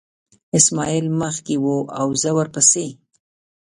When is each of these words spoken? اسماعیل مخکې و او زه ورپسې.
اسماعیل 0.57 1.05
مخکې 1.21 1.55
و 1.63 1.65
او 1.99 2.07
زه 2.21 2.29
ورپسې. 2.37 2.87